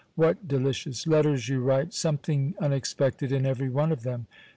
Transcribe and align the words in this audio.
What 0.15 0.47
delicious 0.47 1.05
letters 1.05 1.47
you 1.47 1.61
write, 1.61 1.93
something 1.93 2.55
unexpected 2.59 3.31
in 3.31 3.45
everyone 3.45 3.91
of 3.91 4.01
them! 4.01 4.25